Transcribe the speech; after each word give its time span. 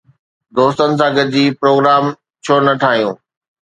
دوستن 0.57 0.89
سان 0.97 1.11
گڏجي 1.17 1.45
پروگرام 1.59 2.03
ڇو 2.43 2.55
نه 2.65 2.73
ٺاهيو؟ 2.81 3.09